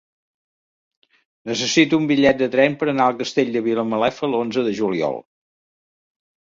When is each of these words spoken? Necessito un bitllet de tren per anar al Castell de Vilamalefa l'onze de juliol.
Necessito 1.51 1.99
un 2.01 2.09
bitllet 2.13 2.39
de 2.41 2.49
tren 2.57 2.79
per 2.81 2.89
anar 2.95 3.09
al 3.11 3.21
Castell 3.23 3.55
de 3.59 3.65
Vilamalefa 3.69 4.35
l'onze 4.35 4.69
de 4.71 4.77
juliol. 4.83 5.25